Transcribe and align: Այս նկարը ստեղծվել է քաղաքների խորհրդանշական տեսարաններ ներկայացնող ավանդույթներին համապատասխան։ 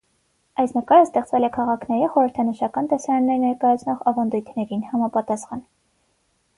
Այս 0.61 0.71
նկարը 0.77 1.03
ստեղծվել 1.07 1.45
է 1.49 1.49
քաղաքների 1.57 2.09
խորհրդանշական 2.15 2.91
տեսարաններ 2.95 3.39
ներկայացնող 3.47 4.03
ավանդույթներին 4.13 4.87
համապատասխան։ 4.93 5.67